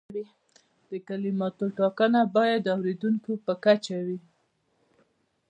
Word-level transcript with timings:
د 0.89 0.91
کلماتو 1.07 1.65
ټاکنه 1.77 2.21
باید 2.35 2.59
د 2.63 2.67
اوریدونکي 2.77 3.33
په 3.45 3.53
کچه 3.63 3.97
وي. 4.05 4.19